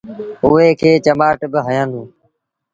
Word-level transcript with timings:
اُئي 0.45 0.69
کي 0.79 0.91
چمآٽ 1.05 1.39
با 1.51 1.59
هيآندونٚ۔ 1.67 2.11